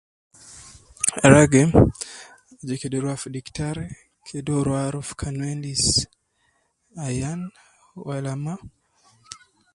Ragi, 1.31 1.63
aju 2.61 2.75
kede 2.81 2.97
rua 3.03 3.15
fi 3.21 3.27
diktari 3.35 3.87
kede 4.25 4.49
uwo 4.51 4.61
rua 4.67 4.79
aruf 4.87 5.09
kan 5.19 5.35
uwo 5.39 5.49
endis 5.53 5.83
ayan 7.05 7.41
Wala 8.07 8.33
ma 8.43 8.53